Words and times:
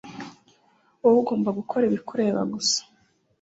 wowe 1.01 1.17
ugomba 1.21 1.49
gukora 1.59 1.83
ibikureba 1.85 2.41
gusa 2.53 2.79